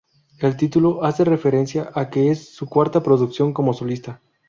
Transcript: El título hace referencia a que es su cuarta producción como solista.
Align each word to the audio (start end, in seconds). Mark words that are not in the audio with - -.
El 0.39 0.57
título 0.57 1.03
hace 1.03 1.23
referencia 1.23 1.91
a 1.93 2.09
que 2.09 2.31
es 2.31 2.55
su 2.55 2.65
cuarta 2.67 3.03
producción 3.03 3.53
como 3.53 3.71
solista. 3.71 4.19